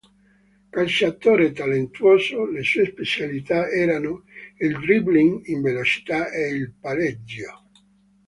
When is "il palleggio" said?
6.55-7.65